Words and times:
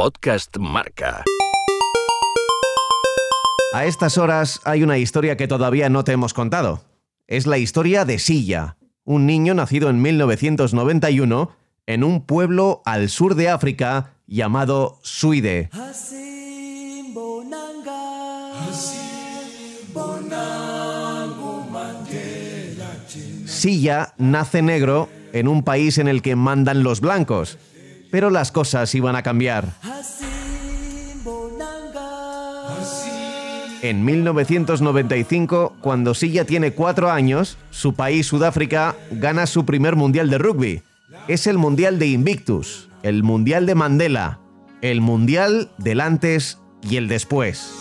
Podcast 0.00 0.56
Marca. 0.56 1.24
A 3.74 3.84
estas 3.84 4.16
horas 4.16 4.62
hay 4.64 4.82
una 4.82 4.96
historia 4.96 5.36
que 5.36 5.46
todavía 5.46 5.90
no 5.90 6.04
te 6.04 6.12
hemos 6.12 6.32
contado. 6.32 6.80
Es 7.26 7.46
la 7.46 7.58
historia 7.58 8.06
de 8.06 8.18
Silla, 8.18 8.78
un 9.04 9.26
niño 9.26 9.52
nacido 9.52 9.90
en 9.90 10.00
1991 10.00 11.50
en 11.84 12.02
un 12.02 12.24
pueblo 12.24 12.80
al 12.86 13.10
sur 13.10 13.34
de 13.34 13.50
África 13.50 14.14
llamado 14.26 14.98
Suide. 15.02 15.68
Silla 23.44 24.14
nace 24.16 24.62
negro 24.62 25.10
en 25.34 25.46
un 25.46 25.62
país 25.62 25.98
en 25.98 26.08
el 26.08 26.22
que 26.22 26.36
mandan 26.36 26.82
los 26.82 27.02
blancos, 27.02 27.58
pero 28.10 28.30
las 28.30 28.52
cosas 28.52 28.94
iban 28.94 29.16
a 29.16 29.22
cambiar. 29.22 29.74
En 33.82 34.04
1995, 34.04 35.76
cuando 35.80 36.14
Silla 36.14 36.44
tiene 36.44 36.72
cuatro 36.72 37.10
años, 37.10 37.56
su 37.70 37.94
país, 37.94 38.26
Sudáfrica, 38.26 38.94
gana 39.10 39.46
su 39.46 39.64
primer 39.64 39.96
mundial 39.96 40.28
de 40.28 40.36
rugby. 40.36 40.82
Es 41.28 41.46
el 41.46 41.56
mundial 41.56 41.98
de 41.98 42.08
Invictus, 42.08 42.90
el 43.02 43.22
mundial 43.22 43.64
de 43.64 43.74
Mandela, 43.74 44.38
el 44.82 45.00
mundial 45.00 45.70
del 45.78 46.02
antes 46.02 46.58
y 46.82 46.96
el 46.96 47.08
después. 47.08 47.72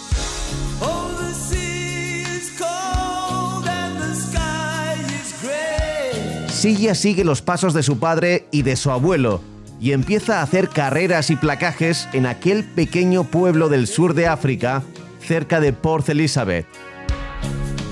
Silla 6.47 6.95
sigue 6.95 7.23
los 7.25 7.41
pasos 7.41 7.73
de 7.73 7.83
su 7.83 7.99
padre 7.99 8.47
y 8.51 8.63
de 8.63 8.75
su 8.75 8.91
abuelo 8.91 9.41
y 9.79 9.93
empieza 9.93 10.39
a 10.39 10.43
hacer 10.43 10.69
carreras 10.69 11.29
y 11.29 11.35
placajes 11.35 12.07
en 12.13 12.25
aquel 12.25 12.63
pequeño 12.63 13.23
pueblo 13.23 13.69
del 13.69 13.87
sur 13.87 14.13
de 14.13 14.27
África, 14.27 14.83
cerca 15.25 15.59
de 15.59 15.73
Port 15.73 16.07
Elizabeth. 16.09 16.65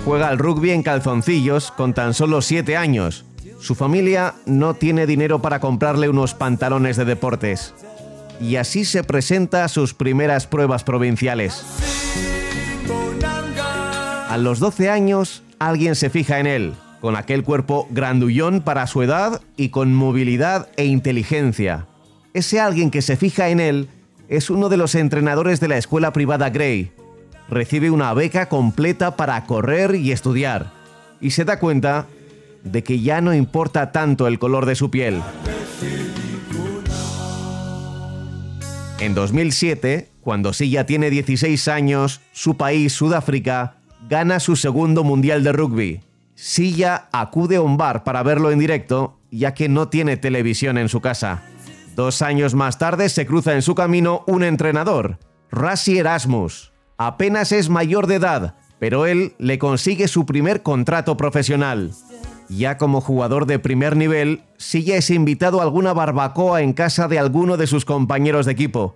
Juega 0.04 0.28
al 0.28 0.38
rugby 0.38 0.72
en 0.72 0.84
calzoncillos 0.84 1.72
con 1.72 1.94
tan 1.94 2.14
solo 2.14 2.42
7 2.42 2.78
años. 2.78 3.26
Su 3.60 3.76
familia 3.76 4.36
no 4.46 4.74
tiene 4.74 5.08
dinero 5.08 5.42
para 5.42 5.60
comprarle 5.60 6.10
unos 6.10 6.34
pantalones 6.34 6.98
de 6.98 7.06
deportes. 7.06 7.74
Y 8.40 8.58
así 8.58 8.86
se 8.86 9.04
presenta 9.04 9.64
a 9.64 9.68
sus 9.68 9.94
primeras 9.94 10.46
pruebas 10.46 10.84
provinciales. 10.84 11.64
A 14.30 14.38
los 14.38 14.60
12 14.60 14.90
años, 14.90 15.42
alguien 15.58 15.96
se 15.96 16.10
fija 16.10 16.40
en 16.40 16.48
él 16.48 16.74
con 17.02 17.16
aquel 17.16 17.44
cuerpo 17.44 17.88
grandullón 17.92 18.62
para 18.62 18.88
su 18.88 19.02
edad 19.04 19.42
y 19.56 19.70
con 19.70 19.94
movilidad 19.94 20.70
e 20.78 20.86
inteligencia. 20.86 21.88
Ese 22.34 22.60
alguien 22.60 22.92
que 22.92 23.02
se 23.02 23.18
fija 23.18 23.50
en 23.50 23.60
él 23.60 23.90
es 24.30 24.50
uno 24.50 24.70
de 24.70 24.78
los 24.78 24.96
entrenadores 24.96 25.60
de 25.60 25.68
la 25.68 25.78
escuela 25.78 26.12
privada 26.14 26.50
Gray. 26.50 26.92
Recibe 27.50 27.92
una 27.92 28.14
beca 28.14 28.50
completa 28.50 29.16
para 29.16 29.44
correr 29.46 29.96
y 29.96 30.12
estudiar, 30.12 30.72
y 31.22 31.32
se 31.32 31.46
da 31.46 31.60
cuenta 31.60 32.08
de 32.64 32.84
que 32.84 33.00
ya 33.00 33.22
no 33.22 33.34
importa 33.34 33.92
tanto 33.92 34.28
el 34.28 34.40
color 34.40 34.66
de 34.66 34.76
su 34.76 34.92
piel. 34.92 35.22
En 39.00 39.14
2007, 39.14 40.10
cuando 40.22 40.54
Silla 40.54 40.86
tiene 40.86 41.10
16 41.10 41.68
años, 41.68 42.20
su 42.34 42.58
país, 42.58 42.94
Sudáfrica, 42.94 43.78
gana 44.10 44.40
su 44.40 44.56
segundo 44.56 45.04
Mundial 45.04 45.44
de 45.44 45.52
Rugby. 45.54 46.07
Silla 46.40 47.10
acude 47.12 47.56
a 47.56 47.62
un 47.62 47.78
bar 47.78 48.04
para 48.04 48.22
verlo 48.22 48.52
en 48.52 48.60
directo, 48.60 49.18
ya 49.32 49.56
que 49.56 49.70
no 49.70 49.90
tiene 49.90 50.18
televisión 50.18 50.78
en 50.78 50.88
su 50.88 51.02
casa. 51.02 51.42
Dos 51.96 52.22
años 52.22 52.54
más 52.54 52.78
tarde 52.78 53.10
se 53.10 53.26
cruza 53.26 53.56
en 53.56 53.64
su 53.64 53.74
camino 53.74 54.24
un 54.28 54.44
entrenador, 54.44 55.18
Rassi 55.50 55.98
Erasmus. 55.98 56.74
Apenas 57.00 57.52
es 57.52 57.70
mayor 57.70 58.06
de 58.06 58.16
edad, 58.16 58.56
pero 58.78 59.08
él 59.08 59.34
le 59.40 59.58
consigue 59.58 60.08
su 60.08 60.28
primer 60.28 60.62
contrato 60.62 61.18
profesional. 61.18 61.92
Ya 62.50 62.78
como 62.78 63.02
jugador 63.02 63.48
de 63.48 63.58
primer 63.58 63.98
nivel, 63.98 64.44
Silla 64.58 64.96
es 64.96 65.10
invitado 65.10 65.60
a 65.60 65.64
alguna 65.64 65.92
barbacoa 65.94 66.62
en 66.62 66.74
casa 66.74 67.08
de 67.08 67.18
alguno 67.18 67.58
de 67.58 67.66
sus 67.66 67.84
compañeros 67.84 68.46
de 68.46 68.52
equipo. 68.52 68.96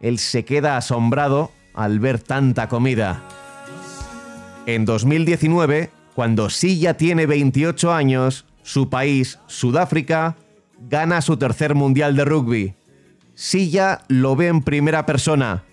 Él 0.00 0.18
se 0.18 0.44
queda 0.44 0.76
asombrado 0.76 1.52
al 1.74 2.00
ver 2.00 2.18
tanta 2.18 2.68
comida. 2.68 3.22
En 4.66 4.84
2019, 4.84 6.01
cuando 6.14 6.50
Silla 6.50 6.96
tiene 6.96 7.26
28 7.26 7.92
años, 7.92 8.44
su 8.62 8.90
país, 8.90 9.38
Sudáfrica, 9.46 10.36
gana 10.88 11.20
su 11.22 11.36
tercer 11.36 11.74
mundial 11.74 12.16
de 12.16 12.24
rugby. 12.24 12.74
Silla 13.34 14.02
lo 14.08 14.36
ve 14.36 14.48
en 14.48 14.62
primera 14.62 15.06
persona. 15.06 15.64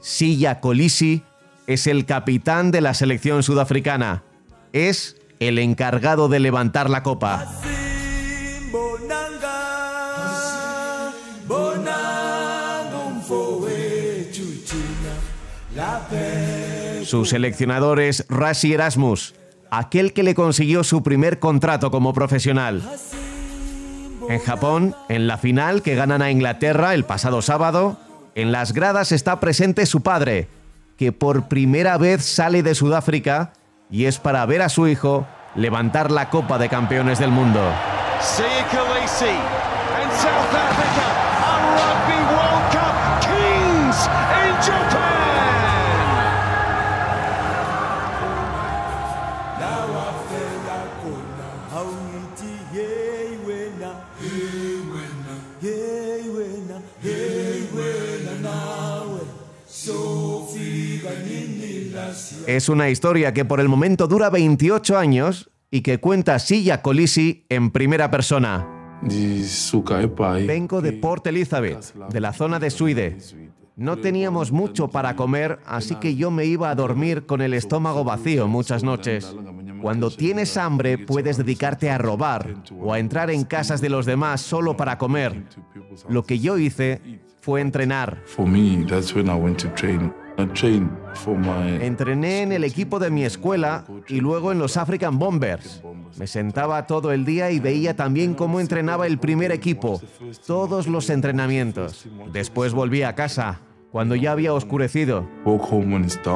Silla 0.00 0.60
Colisi 0.60 1.22
es 1.66 1.86
el 1.86 2.04
capitán 2.04 2.70
de 2.70 2.80
la 2.80 2.94
selección 2.94 3.42
sudafricana. 3.42 4.24
Es 4.72 5.16
el 5.38 5.58
encargado 5.58 6.28
de 6.28 6.40
levantar 6.40 6.90
la 6.90 7.02
copa. 7.02 7.46
Su 17.04 17.24
seleccionador 17.24 18.00
es 18.00 18.24
Rashi 18.28 18.72
Erasmus, 18.72 19.34
aquel 19.70 20.12
que 20.12 20.22
le 20.22 20.34
consiguió 20.34 20.84
su 20.84 21.02
primer 21.02 21.38
contrato 21.38 21.90
como 21.90 22.12
profesional. 22.12 22.82
En 24.28 24.38
Japón, 24.40 24.94
en 25.08 25.26
la 25.26 25.38
final 25.38 25.82
que 25.82 25.94
ganan 25.94 26.22
a 26.22 26.30
Inglaterra 26.30 26.94
el 26.94 27.04
pasado 27.04 27.42
sábado, 27.42 27.98
en 28.34 28.52
las 28.52 28.72
gradas 28.72 29.12
está 29.12 29.40
presente 29.40 29.86
su 29.86 30.02
padre, 30.02 30.48
que 30.96 31.12
por 31.12 31.48
primera 31.48 31.98
vez 31.98 32.24
sale 32.24 32.62
de 32.62 32.74
Sudáfrica 32.74 33.52
y 33.90 34.04
es 34.04 34.18
para 34.18 34.46
ver 34.46 34.62
a 34.62 34.68
su 34.68 34.86
hijo 34.86 35.26
levantar 35.56 36.10
la 36.10 36.30
Copa 36.30 36.58
de 36.58 36.68
Campeones 36.68 37.18
del 37.18 37.30
Mundo. 37.30 37.60
Es 62.46 62.68
una 62.68 62.90
historia 62.90 63.32
que 63.32 63.44
por 63.44 63.60
el 63.60 63.68
momento 63.68 64.06
dura 64.06 64.30
28 64.30 64.98
años 64.98 65.50
y 65.70 65.82
que 65.82 65.98
cuenta 65.98 66.38
Silla 66.38 66.82
Colisi 66.82 67.46
en 67.48 67.70
primera 67.70 68.10
persona. 68.10 68.66
Vengo 70.46 70.80
de 70.80 70.92
Port 70.92 71.26
Elizabeth, 71.26 71.94
de 72.10 72.20
la 72.20 72.32
zona 72.32 72.58
de 72.58 72.70
Suide. 72.70 73.18
No 73.76 73.96
teníamos 73.96 74.52
mucho 74.52 74.88
para 74.88 75.16
comer, 75.16 75.58
así 75.64 75.94
que 75.94 76.14
yo 76.14 76.30
me 76.30 76.44
iba 76.44 76.68
a 76.68 76.74
dormir 76.74 77.24
con 77.24 77.40
el 77.40 77.54
estómago 77.54 78.04
vacío 78.04 78.46
muchas 78.46 78.84
noches. 78.84 79.34
Cuando 79.80 80.10
tienes 80.10 80.58
hambre 80.58 80.98
puedes 80.98 81.38
dedicarte 81.38 81.90
a 81.90 81.96
robar 81.96 82.56
o 82.78 82.92
a 82.92 82.98
entrar 82.98 83.30
en 83.30 83.44
casas 83.44 83.80
de 83.80 83.88
los 83.88 84.04
demás 84.04 84.42
solo 84.42 84.76
para 84.76 84.98
comer. 84.98 85.46
Lo 86.10 86.24
que 86.24 86.38
yo 86.38 86.58
hice 86.58 87.00
fue 87.40 87.62
entrenar. 87.62 88.22
Entrené 91.80 92.42
en 92.42 92.52
el 92.52 92.64
equipo 92.64 92.98
de 92.98 93.10
mi 93.10 93.24
escuela 93.24 93.84
y 94.08 94.20
luego 94.20 94.52
en 94.52 94.58
los 94.58 94.76
African 94.76 95.18
Bombers. 95.18 95.82
Me 96.18 96.26
sentaba 96.26 96.86
todo 96.86 97.12
el 97.12 97.24
día 97.24 97.50
y 97.50 97.60
veía 97.60 97.94
también 97.94 98.34
cómo 98.34 98.60
entrenaba 98.60 99.06
el 99.06 99.18
primer 99.18 99.52
equipo, 99.52 100.00
todos 100.46 100.86
los 100.86 101.10
entrenamientos. 101.10 102.08
Después 102.32 102.72
volví 102.72 103.02
a 103.02 103.14
casa, 103.14 103.60
cuando 103.90 104.14
ya 104.14 104.32
había 104.32 104.52
oscurecido. 104.52 105.28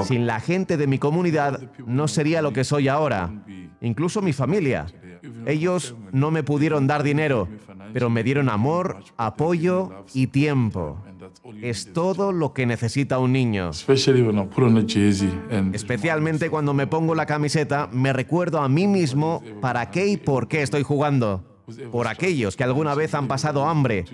Sin 0.04 0.26
la 0.26 0.40
gente 0.40 0.76
de 0.76 0.86
mi 0.86 0.98
comunidad 0.98 1.60
no 1.86 2.08
sería 2.08 2.42
lo 2.42 2.52
que 2.52 2.64
soy 2.64 2.88
ahora, 2.88 3.32
incluso 3.80 4.22
mi 4.22 4.32
familia. 4.32 4.86
Ellos 5.46 5.94
no 6.12 6.30
me 6.30 6.42
pudieron 6.42 6.86
dar 6.86 7.02
dinero, 7.02 7.48
pero 7.92 8.10
me 8.10 8.22
dieron 8.22 8.48
amor, 8.48 8.98
apoyo 9.16 10.04
y 10.12 10.26
tiempo. 10.26 11.02
Es 11.62 11.92
todo 11.92 12.32
lo 12.32 12.52
que 12.52 12.66
necesita 12.66 13.18
un 13.18 13.32
niño. 13.32 13.70
Especialmente 15.72 16.50
cuando 16.50 16.74
me 16.74 16.86
pongo 16.86 17.14
la 17.14 17.26
camiseta, 17.26 17.88
me 17.92 18.12
recuerdo 18.12 18.60
a 18.60 18.68
mí 18.68 18.86
mismo 18.86 19.42
para 19.60 19.90
qué 19.90 20.06
y 20.06 20.16
por 20.16 20.48
qué 20.48 20.62
estoy 20.62 20.82
jugando. 20.82 21.44
Por 21.90 22.08
aquellos 22.08 22.56
que 22.56 22.64
alguna 22.64 22.94
vez 22.94 23.14
han 23.14 23.26
pasado 23.26 23.64
hambre, 23.66 24.04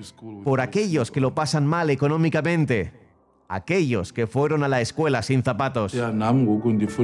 por 0.44 0.60
aquellos 0.60 1.10
que 1.10 1.20
lo 1.20 1.34
pasan 1.34 1.66
mal 1.66 1.90
económicamente. 1.90 2.99
Aquellos 3.50 4.12
que 4.12 4.28
fueron 4.28 4.62
a 4.62 4.68
la 4.68 4.80
escuela 4.80 5.22
sin 5.22 5.42
zapatos. 5.42 5.92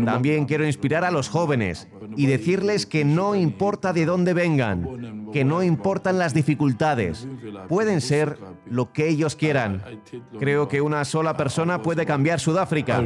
También 0.04 0.46
quiero 0.46 0.64
inspirar 0.64 1.04
a 1.04 1.10
los 1.10 1.28
jóvenes 1.28 1.88
y 2.16 2.26
decirles 2.26 2.87
que 2.87 3.04
no 3.04 3.34
importa 3.34 3.93
de 3.93 4.06
dónde 4.06 4.32
vengan, 4.32 5.28
que 5.32 5.44
no 5.44 5.64
importan 5.64 6.19
las 6.19 6.34
dificultades, 6.34 7.26
pueden 7.69 8.00
ser 8.00 8.38
lo 8.64 8.93
que 8.93 9.08
ellos 9.08 9.34
quieran. 9.34 9.82
Creo 10.38 10.69
que 10.69 10.81
una 10.81 11.04
sola 11.04 11.37
persona 11.37 11.82
puede 11.82 12.06
cambiar 12.06 12.38
Sudáfrica. 12.38 13.02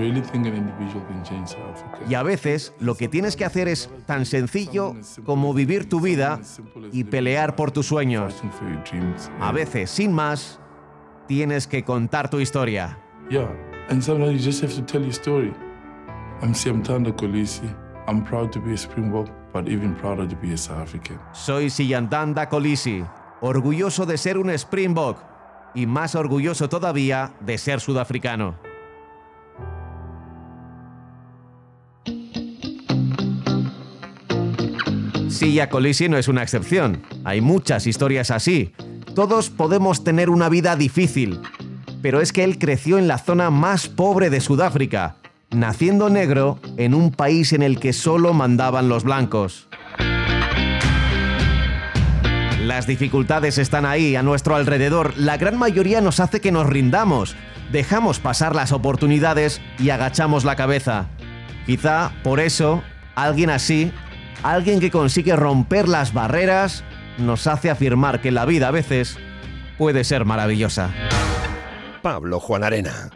Y 2.09 2.15
a 2.15 2.23
veces 2.23 2.75
lo 2.79 2.95
que 2.95 3.09
tienes 3.09 3.37
que 3.37 3.47
hacer 3.47 3.69
es 3.69 3.91
tan 4.05 4.27
sencillo 4.27 4.97
como 5.25 5.55
vivir 5.55 5.89
tu 5.89 6.01
vida 6.01 6.41
y 6.93 7.05
pelear 7.05 7.57
por 7.57 7.71
tus 7.71 7.87
sueños. 7.87 8.35
A 9.41 9.51
veces, 9.53 9.91
sin 9.91 10.13
más, 10.13 10.61
tienes 11.27 11.67
que 11.67 11.85
contar 11.85 12.29
tu 12.29 12.39
historia. 12.39 12.99
Yeah, 13.31 13.49
and 13.89 14.03
sometimes 14.03 14.33
you 14.33 14.41
just 14.41 14.61
have 14.61 14.75
to 14.75 14.83
tell 14.83 15.01
your 15.01 15.13
story. 15.13 15.55
I'm 16.43 16.53
Siamtanda 16.53 17.13
Kolisi. 17.13 17.73
I'm 18.09 18.25
proud 18.25 18.53
to 18.55 18.59
be 18.59 18.73
a 18.73 18.77
Springbok, 18.77 19.29
but 19.53 19.69
even 19.69 19.95
prouder 19.95 20.27
to 20.27 20.35
be 20.35 20.53
a 20.53 20.57
South 20.57 20.81
African. 20.81 21.17
Soy 21.33 21.71
Siyantanda 21.71 22.49
Kolisi, 22.49 23.07
orgulloso 23.41 24.05
de 24.05 24.19
ser 24.19 24.37
un 24.37 24.51
Springbok 24.59 25.17
y 25.77 25.87
más 25.87 26.17
orgulloso 26.17 26.69
todavía 26.69 27.33
de 27.39 27.57
ser 27.57 27.79
sudafricano. 27.79 28.57
Siya 35.29 35.71
Kolisi 35.71 36.09
no 36.09 36.17
es 36.19 36.27
una 36.27 36.43
excepción. 36.43 37.03
Hay 37.23 37.41
muchas 37.41 37.87
historias 37.87 38.33
así. 38.33 38.75
Todos 39.15 39.51
podemos 39.51 40.03
tener 40.03 40.31
una 40.31 40.49
vida 40.49 40.75
difícil, 40.75 41.41
pero 42.03 42.21
es 42.21 42.33
que 42.33 42.45
él 42.45 42.59
creció 42.59 42.99
en 42.99 43.09
la 43.09 43.19
zona 43.19 43.51
más 43.51 43.89
pobre 43.89 44.31
de 44.31 44.41
Sudáfrica, 44.41 45.17
naciendo 45.51 46.11
negro 46.11 46.59
en 46.77 46.95
un 46.95 47.11
país 47.11 47.53
en 47.53 47.63
el 47.63 47.79
que 47.79 47.93
solo 47.93 48.33
mandaban 48.33 48.89
los 48.89 49.05
blancos. 49.05 49.69
Las 52.61 52.87
dificultades 52.87 53.59
están 53.59 53.85
ahí, 53.85 54.17
a 54.17 54.23
nuestro 54.23 54.55
alrededor. 54.55 55.15
La 55.17 55.37
gran 55.37 55.59
mayoría 55.59 56.01
nos 56.01 56.21
hace 56.21 56.41
que 56.41 56.53
nos 56.53 56.67
rindamos, 56.67 57.35
dejamos 57.73 58.21
pasar 58.21 58.55
las 58.55 58.71
oportunidades 58.73 59.61
y 59.79 59.91
agachamos 59.91 60.45
la 60.45 60.57
cabeza. 60.57 61.09
Quizá 61.67 62.13
por 62.23 62.39
eso, 62.39 62.83
alguien 63.17 63.51
así, 63.51 63.93
alguien 64.43 64.79
que 64.79 64.91
consigue 64.91 65.35
romper 65.37 65.89
las 65.89 66.13
barreras, 66.13 66.85
nos 67.19 67.47
hace 67.47 67.71
afirmar 67.71 68.21
que 68.21 68.31
la 68.31 68.45
vida 68.45 68.69
a 68.69 68.73
veces 68.73 69.19
puede 69.77 70.05
ser 70.05 70.25
maravillosa. 70.25 70.91
Pablo 72.03 72.41
Juan 72.41 72.65
Arena. 72.65 73.11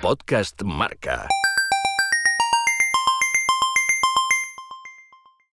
Podcast 0.00 0.62
Marca. 0.64 1.28